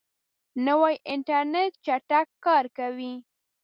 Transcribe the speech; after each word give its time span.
نوی 0.65 0.95
انټرنیټ 1.11 1.71
چټک 1.85 2.27
کار 2.45 2.65
کوي 2.77 3.13